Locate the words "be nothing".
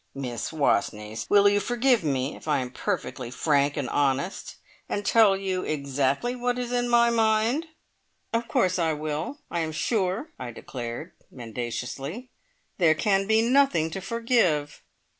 13.27-13.91